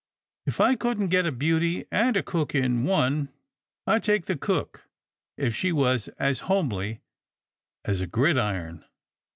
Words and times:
If 0.47 0.59
I 0.59 0.73
couldn't 0.73 1.09
get 1.09 1.27
a 1.27 1.31
beauty 1.31 1.85
and 1.91 2.17
a 2.17 2.23
cook 2.23 2.55
in 2.55 2.85
one, 2.85 3.29
I'd 3.85 4.01
take 4.01 4.25
the 4.25 4.35
cook, 4.35 4.89
if 5.37 5.55
she 5.55 5.71
was 5.71 6.07
as 6.17 6.39
homely 6.49 7.01
as 7.85 8.01
a 8.01 8.07
gridiron." 8.07 8.83